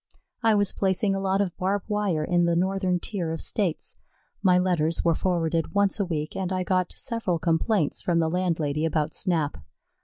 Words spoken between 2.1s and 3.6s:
in the northern tier of